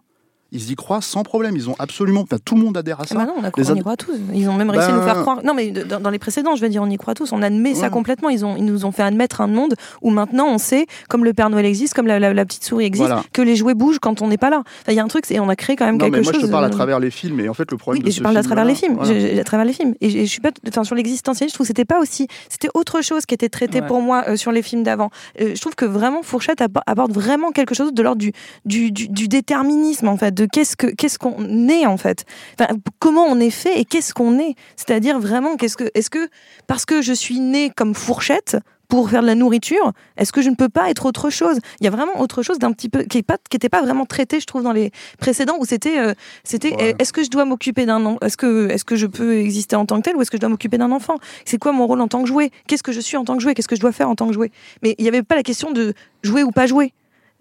[0.53, 1.55] ils y croient sans problème.
[1.55, 3.15] Ils ont absolument, enfin, tout le monde adhère à Ah ça.
[3.15, 4.13] bah non, on, a, y croit tous.
[4.33, 5.43] Ils ont même réussi à nous Ben- faire croire.
[5.43, 7.31] Non, mais dans, dans les précédents, je veux dire, on y croit tous.
[7.33, 8.29] On admet ça complètement.
[8.29, 11.33] Ils, ont, ils nous ont fait admettre un monde où maintenant on sait, comme le
[11.33, 13.23] Père Noël existe, comme la, la- la petite souris existe, Voilà.
[13.33, 14.59] que les jouets bougent quand on n'est pas là.
[14.59, 16.21] Enfin, Il y a un truc, c'est on a créé quand même Non, quelque mais
[16.21, 16.41] moi chose.
[16.41, 17.39] je te parle à euh, travers les films.
[17.39, 18.97] Et en fait, le problème Oui, de et je ce parle à travers les films.
[19.03, 19.95] Je- à travers les films.
[20.01, 22.69] Et je, je suis pas, enfin, sur l'existentiel, je trouve que c'était pas aussi, c'était
[22.73, 23.87] autre chose qui était traité Ouais.
[23.87, 25.09] pour moi euh, sur les films d'avant.
[25.41, 28.31] Euh, je trouve que vraiment Fourchette aborde vraiment quelque chose de l'ordre du,
[28.65, 32.25] du, du, du déterminisme en fait, de qu'est-ce que qu'est-ce qu'on est en fait.
[32.59, 34.55] Enfin, comment on est fait et qu'est-ce qu'on est.
[34.75, 36.27] C'est-à-dire vraiment qu'est-ce que, est-ce que
[36.67, 38.57] parce que je suis né comme Fourchette
[38.89, 41.57] pour faire de la nourriture, est-ce que je ne peux pas être autre chose?
[41.79, 43.81] Il y a vraiment autre chose d'un petit peu qui est pas qui était pas
[43.81, 46.95] vraiment traité, je trouve, dans les précédents où c'était euh, c'était Ouais.
[46.99, 49.97] est-ce que je dois m'occuper d'un est-ce que est-ce que je peux exister en tant
[49.97, 51.15] que tel ou est-ce que je dois m'occuper d'un enfant?
[51.45, 52.51] C'est quoi mon rôle en tant que jouet?
[52.67, 53.55] Qu'est-ce que je suis en tant que jouet?
[53.55, 54.51] Qu'est-ce que je dois faire en tant que jouet?
[54.83, 56.93] Mais il n'y avait pas la question de jouer ou pas jouer.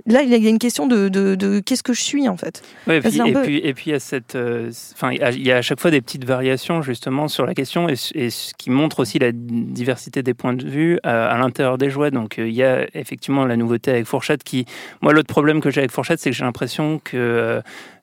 [0.06, 2.62] Là, il y a une question de, de, de qu'est-ce que je suis en fait.
[2.88, 4.70] Ouais, et, puis, c'est un et, peu- puis, et puis il y a cette, euh,
[4.94, 7.46] enfin, il y a- il y a à chaque fois des petites variations justement sur
[7.46, 11.30] la question et, et ce qui montre aussi la diversité des points de vue euh,
[11.30, 12.10] à l'intérieur des jouets.
[12.10, 14.66] Donc euh, il y a effectivement la nouveauté avec Fourchette qui,
[15.02, 17.62] moi l'autre problème que j'ai avec Fourchette, c'est que j'ai l'impression que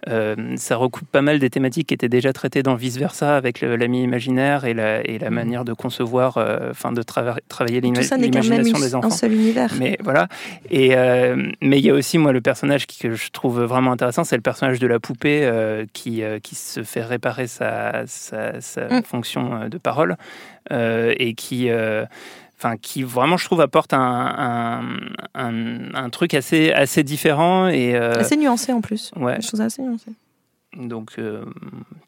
[0.09, 3.61] euh, ça recoupe pas mal des thématiques qui étaient déjà traitées dans Vice Versa avec
[3.61, 7.85] l'ami imaginaire et la, et la manière de concevoir, euh, enfin de trava- travailler Tout
[7.87, 9.09] l'ima- ça n'est qu'un même l'imagination des un enfants.
[9.11, 9.71] seul univers.
[9.79, 10.27] Mais voilà.
[10.69, 13.91] Et euh, mais il y a aussi moi le personnage qui, que je trouve vraiment
[13.91, 15.49] intéressant, c'est le personnage de la poupée
[15.93, 19.03] qui qui se fait réparer sa sa, sa Mm.
[19.03, 20.15] fonction de parole
[20.71, 21.69] et qui
[22.61, 24.83] Enfin, qui vraiment, je trouve, apporte un, un,
[25.33, 27.69] un- un truc assez, assez différent.
[27.69, 29.11] Et, euh, Assez nuancé en plus.
[29.15, 30.11] ouais, Je trouve ça assez nuancé.
[30.75, 31.45] donc euh,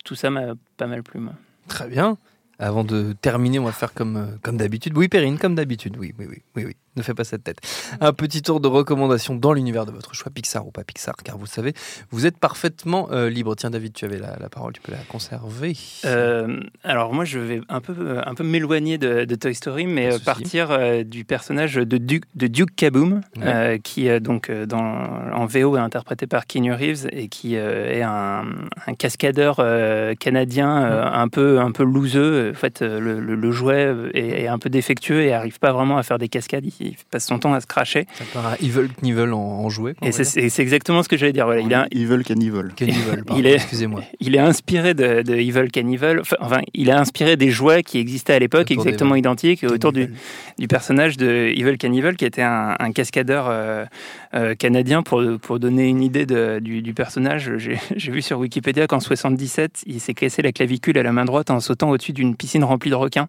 [0.04, 1.20] tout ça m'a pas mal plu.
[1.22, 1.34] Moi.
[1.70, 2.18] Très bien.
[2.60, 4.96] Avant de terminer, on va faire comme, euh, comme d'habitude.
[4.98, 5.96] Oui, Perrine, comme d'habitude.
[5.98, 6.76] Oui, oui, oui, oui, oui.
[6.98, 7.60] Ne fais pas cette tête.
[8.02, 11.38] Un petit tour de recommandations dans l'univers de votre choix, Pixar ou pas Pixar, car
[11.38, 11.74] vous savez,
[12.12, 13.56] vous êtes parfaitement euh, libre.
[13.56, 15.74] Tiens, David, tu avais la, la parole, tu peux la conserver.
[16.06, 20.14] Euh, alors moi, je vais un peu, un peu m'éloigner de, de Toy Story, mais
[20.14, 23.44] euh, partir euh, du personnage de Duke, de Duke Kaboom, Ouais.
[23.46, 27.56] euh, qui euh, donc euh, dans, en VO est interprété par Keanu Reeves et qui
[27.56, 28.44] euh, est un,
[28.88, 32.52] un cascadeur euh, canadien euh, un peu, un peu louseux.
[32.52, 35.72] En fait, euh, le, le- le jouet est, est un peu défectueux et arrive pas
[35.72, 36.66] vraiment à faire des cascades.
[36.84, 38.08] Il passe son temps à se cracher.
[38.18, 39.94] Ça part à Evil Knievel en, en jouet.
[40.02, 41.46] Et c'est exactement ce que j'allais dire.
[41.46, 42.72] Voilà, il a, Evil Cannibal.
[42.76, 44.02] Knievel, pardon, il est- excusez-moi.
[44.20, 46.20] il est inspiré de, de Evil Cannibal.
[46.22, 50.02] Enfin, Enfin, il a inspiré des jouets qui existaient à l'époque, exactement identiques, autour du,
[50.08, 50.18] Knievel.
[50.60, 53.86] du personnage de Evil Cannibal, qui était un, un cascadeur euh,
[54.34, 55.04] euh, canadien.
[55.04, 57.78] Pour, pour donner une idée de- du, du personnage, j'ai
[58.12, 61.60] vu sur Wikipédia qu'en 77, il s'est cassé la clavicule à la main droite en
[61.60, 63.28] sautant au-dessus d'une piscine remplie de requins.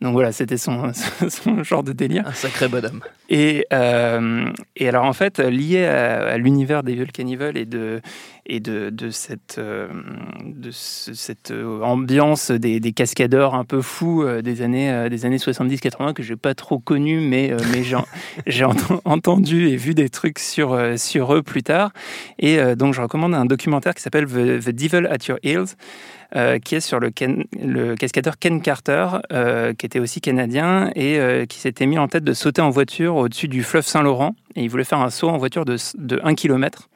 [0.00, 0.92] Donc voilà, c'était son,
[1.28, 2.24] son genre de délire.
[2.26, 2.68] Un sacré
[3.28, 4.44] Et, euh,
[4.76, 8.00] et alors en fait, lié à, à l'univers d'Evil Cannibal et de,
[8.44, 9.88] et de, de cette, euh,
[10.44, 15.08] de ce- cette euh, ambiance des, des cascadeurs un peu fous euh, des années, euh,
[15.08, 17.96] des années 70-80 que j'ai pas trop connu, mais, euh, mais j'ai,
[18.46, 21.92] j'ai ent- entendu et vu des trucs sur, euh, sur eux plus tard.
[22.38, 25.76] Et euh, donc, je recommande un documentaire qui s'appelle The, The Devil at Your Heels.
[26.34, 27.44] Euh, qui est sur le, Ken-
[27.98, 32.24] cascadeur Ken Carter, euh, qui était aussi canadien et euh, qui s'était mis en tête
[32.24, 34.34] de sauter en voiture au-dessus du fleuve Saint-Laurent.
[34.56, 36.88] Et il voulait faire un saut en voiture de, de 1 km,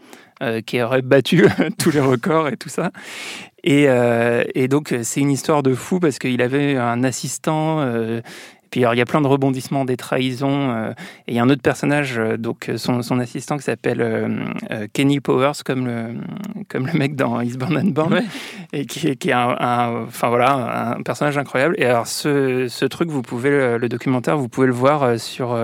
[0.66, 1.46] qui aurait battu
[1.78, 2.92] tous les records et tout ça.
[3.64, 3.88] Et,
[4.68, 7.80] donc, c'est une histoire de fou parce qu'il avait un assistant.
[8.76, 10.70] Puis alors, il y a plein de rebondissements, des trahisons.
[10.70, 10.90] euh,
[11.26, 14.28] et il y a un autre personnage, euh, donc son, son assistant qui s'appelle euh,
[14.70, 16.08] euh, Kenny Powers, comme le,
[16.68, 18.24] comme le mec dans Eastbound and Born, Ouais.
[18.74, 21.74] et qui, est- qui est un, un- enfin voilà, un personnage incroyable.
[21.78, 25.16] Et alors, ce, ce truc, vous pouvez le, le documentaire, vous pouvez le voir euh,
[25.16, 25.56] sur.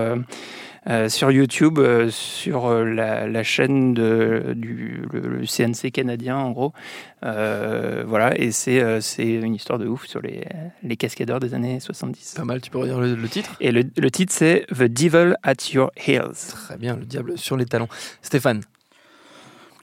[0.87, 6.37] Euh, sur YouTube, euh, sur euh, la, la chaîne de, du le, le CNC canadien,
[6.37, 6.73] en gros.
[7.21, 10.45] Voilà, et c'est c'est une histoire de ouf sur les,
[10.83, 12.33] les cascadeurs des années 70.
[12.35, 13.55] Pas mal, tu peux redire le, le titre?
[13.61, 16.49] Et le, le titre, c'est The Devil at Your Heels.
[16.49, 17.87] Très bien, le diable sur les talons.
[18.21, 18.61] Stéphane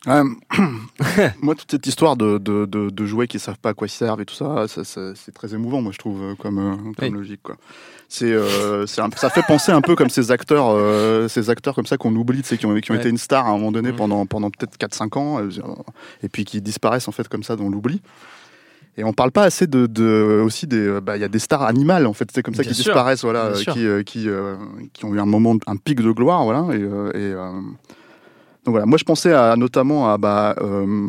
[0.07, 0.23] Ouais,
[1.43, 3.91] moi, toute cette histoire de, de, de, de jouets qui savent pas à quoi ils
[3.91, 6.75] servent et tout ça, ça, ça- c'est très émouvant, moi, je trouve, euh, comme, euh,
[6.97, 7.11] comme Oui.
[7.11, 7.41] logique.
[7.43, 7.57] Quoi.
[8.09, 11.99] C'est, euh, ça fait penser un peu comme ces acteurs, euh, ces acteurs comme ça
[11.99, 13.01] qu'on oublie, qui ont, qui ont Ouais.
[13.01, 13.97] été une star à un moment donné Mhm.
[13.97, 15.39] pendant, pendant peut-être 4-5 ans,
[16.23, 18.01] et puis qui disparaissent en fait comme ça dans l'oubli.
[18.97, 21.63] Et on parle pas assez de, de aussi des, bah, il y a des stars
[21.63, 24.29] animales en fait, c'est comme ça qui disparaissent, voilà, qui, qui,
[24.95, 26.81] qui ont eu un moment, un pic de gloire, voilà, et,
[27.19, 27.35] et,
[28.65, 31.07] donc voilà, moi je pensais à, notamment à bah, euh,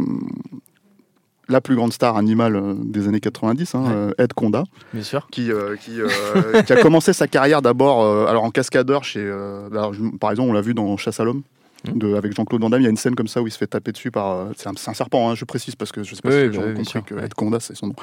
[1.50, 3.90] la plus grande star animale euh, des années 90, hein, Ouais.
[3.94, 5.28] euh, Ed Conda, Bien sûr.
[5.32, 6.08] qui, euh, qui, euh,
[6.66, 9.26] qui a commencé sa carrière d'abord alors en cascadeur chez.
[9.72, 11.42] alors, je- par exemple, on l'a vu dans Chasse à l'homme.
[11.88, 11.98] Mm.
[11.98, 13.58] De, avec Jean-Claude Van Damme, il y a une scène comme ça où il se
[13.58, 14.32] fait taper dessus par.
[14.36, 16.54] euh, c'est un, serpent, hein, je précise parce que je sais pas Oui, si les
[16.54, 17.16] gens bah oui, ont compris que.
[17.26, 17.96] Ed Conda c'est son nom.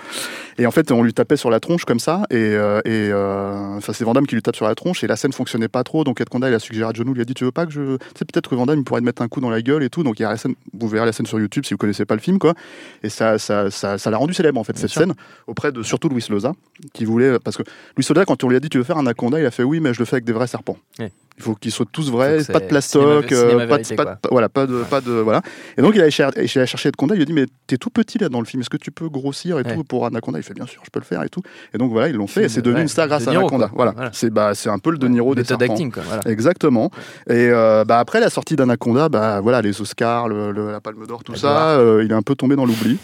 [0.59, 3.77] Et en fait, on lui tapait sur la tronche comme ça, et, euh, et euh,
[3.77, 5.85] enfin, c'est Van Damme qui lui tape sur la tronche, et la scène fonctionnait pas
[5.85, 7.67] trop, donc Ed Conda il a suggéré à John il a dit Tu veux pas
[7.67, 7.97] que je.
[7.99, 9.91] Tu sais, peut-être que Van Damme pourrait te mettre un coup dans la gueule et
[9.91, 11.79] tout, donc il y a la scène, vous verrez la scène sur YouTube si vous
[11.79, 12.55] connaissez pas le film, quoi.
[13.03, 15.03] Et ça ça, ça, ça l'a rendu célèbre en fait, Bien cette sûr.
[15.03, 15.15] scène,
[15.47, 16.53] auprès de surtout Louis Loza,
[16.93, 17.39] qui voulait.
[17.39, 17.63] Parce que
[17.97, 19.63] Louis Loza, quand on lui a dit Tu veux faire un anaconda, il a fait
[19.63, 20.79] Oui, mais je le fais avec des vrais serpents.
[20.99, 21.13] Ouais.
[21.39, 24.49] Il faut qu'ils soient tous vrais, pas de plastoc, cinéma- cinéma pas, de, pas, voilà,
[24.49, 25.41] pas de, pas de, voilà.
[25.77, 27.47] Et donc il a cher- il a cherché Ed Conda, il lui a dit mais
[27.69, 29.75] t'es tout petit là dans le film, est-ce que tu peux grossir et Ouais.
[29.75, 30.41] tout pour Anaconda?
[30.41, 31.43] Il fait bien sûr, je peux le faire et tout.
[31.73, 33.69] Et donc voilà, ils l'ont fait et c'est devenu de- une star grâce à Anaconda.
[33.69, 33.85] quoi.
[33.93, 35.65] Voilà, c'est bah c'est un peu le De Niro des serpents.
[35.67, 36.03] d'acting, quoi.
[36.05, 36.23] Voilà.
[36.27, 36.91] Exactement.
[37.31, 41.07] Et euh, bah, après la sortie d'Anaconda, bah voilà les Oscars, le- le- la Palme
[41.07, 42.99] d'Or, tout ça, euh, il est un peu tombé dans l'oubli.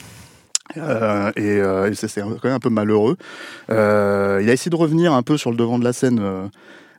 [0.78, 3.16] Euh, et euh, et c'est c'est quand même un peu malheureux.
[3.70, 6.20] Euh, il a essayé de revenir un peu sur le devant de la scène.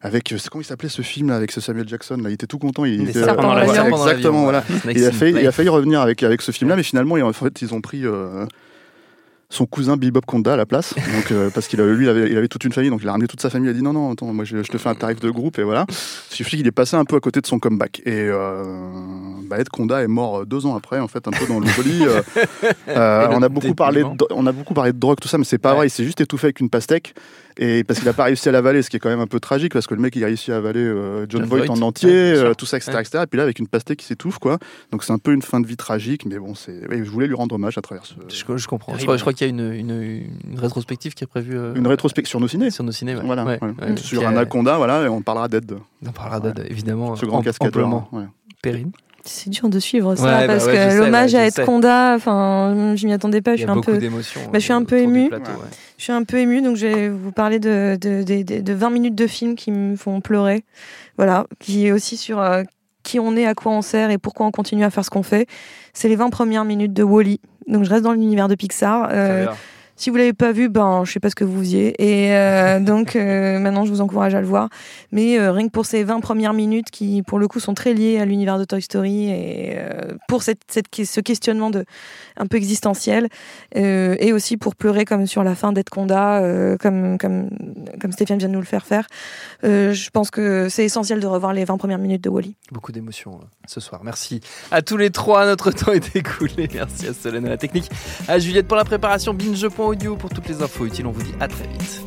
[0.06, 2.34] Euh, avec, c'est comment il s'appelait ce film là, avec ce Samuel Jackson là, il
[2.34, 2.86] était tout content.
[2.86, 4.64] Il était, serpents l'avion, exactement, voilà.
[4.94, 7.24] Il a, in failli, il a failli revenir avec, avec ce film-là, mais finalement, ils-
[7.24, 8.46] en fait, ils ont pris euh,
[9.50, 10.94] son cousin Bebop Conda à la place.
[10.96, 13.08] Donc, euh, parce qu'il avait, lui, il avait, il avait toute une famille, donc il
[13.08, 13.68] a ramené toute sa famille.
[13.68, 15.60] Il a dit non, non, attends, moi je, je te fais un tarif de groupe,
[15.60, 15.86] et voilà.
[15.90, 18.02] Il suffit qu'il est passé un peu à côté de son comeback.
[18.06, 18.64] Et euh,
[19.46, 22.06] bah, Ed Conda est mort euh, deux ans après, en fait, un peu dans l'oubli.
[22.06, 22.22] Euh,
[22.90, 25.44] euh, on, a beaucoup parlé de, on a beaucoup parlé de drogue, tout ça, mais
[25.46, 25.76] c'est pas Ouais.
[25.78, 25.88] vrai.
[25.88, 27.14] Il s'est juste étouffé avec une pastèque.
[27.58, 29.40] Et parce qu'il n'a pas réussi à l'avaler, ce qui est quand même un peu
[29.40, 31.72] tragique, parce que le mec il a réussi à avaler euh, John, John Voight, Voight.
[31.72, 33.02] en entier, Ouais, euh, tout ça, etc., Ouais.
[33.02, 33.20] etc.
[33.24, 34.58] Et puis là, avec une pastèque qui s'étouffe, quoi.
[34.92, 36.86] Donc c'est un peu une fin de vie tragique, mais bon, c'est.
[36.90, 38.16] ouais, je voulais lui rendre hommage à travers ce.
[38.28, 38.98] Je, je comprends.
[38.98, 39.92] Je crois, qu'il y a une, une,
[40.52, 42.72] une rétrospective qui est prévue euh, Une rétrospective sur nos ciné.
[42.72, 43.16] sur nos ciné.
[43.16, 43.22] ouais.
[43.24, 43.70] Voilà, Ouais, ouais.
[43.90, 47.16] ouais, sur Anaconda, voilà, et on parlera d'Ed, On parlera d'Ed, évidemment.
[47.16, 47.88] ce grand cascadeur.
[47.88, 48.10] amplement.
[49.28, 51.66] C'est dur de suivre ça Ouais, bah parce ouais, que l'hommage ouais, à Ed.
[51.66, 53.54] Conda, enfin, je m'y attendais pas.
[53.54, 53.98] Il Je suis a un peu.
[53.98, 55.30] Bah, je suis un euh, peu ouais.
[55.98, 58.74] je suis un peu émue, donc je vais vous parler de, de, de, de- de
[58.74, 60.64] 20 minutes de film qui me font pleurer.
[61.18, 62.64] Voilà, qui est aussi sur euh,
[63.04, 65.24] qui on est, à quoi on sert et pourquoi on continue à faire ce qu'on
[65.24, 65.48] fait.
[65.94, 67.40] C'est les 20 premières minutes de Wally.
[67.68, 69.08] Donc je reste dans l'univers de Pixar.
[69.12, 69.48] Euh.
[69.96, 71.96] Si vous l'avez pas vu, ben je sais pas ce que vous faisiez.
[72.04, 74.70] Et euh, donc euh, maintenant je vous encourage à le voir.
[75.12, 77.94] Mais euh, rien que pour ces 20 premières minutes qui pour le coup sont très
[77.94, 79.78] liées à l'univers de Toy Story et
[80.28, 81.86] pour cette, cette, ce questionnement de
[82.38, 83.30] un peu existentiel
[83.74, 87.50] et aussi pour pleurer comme sur la fin d'Ed Conda euh, comme comme
[88.00, 89.08] comme Stéphane vient de nous le faire faire.
[89.64, 92.56] Je pense que c'est essentiel de revoir les 20 premières minutes de Wally.
[92.72, 94.02] Beaucoup d'émotions ce soir.
[94.04, 95.46] Merci à tous les trois.
[95.46, 96.68] Notre temps est écoulé.
[96.74, 97.90] Merci à Solène à la technique,
[98.28, 99.34] à Juliette pour la préparation,
[99.86, 101.06] binge.audio pour toutes les infos utiles.
[101.06, 102.02] On vous dit à très vite.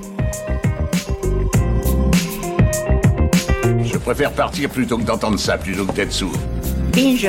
[3.84, 6.36] Je préfère partir plutôt que d'entendre ça, plutôt que d'être sourd.
[6.92, 7.28] Binge.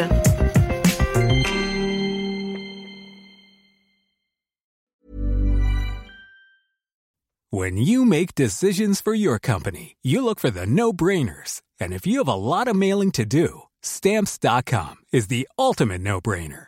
[7.52, 11.62] When you make decisions for your company, you look for the no brainers.
[11.80, 16.22] And if you have a lot of mailing to do, stamps.com is the ultimate no
[16.22, 16.68] brainer.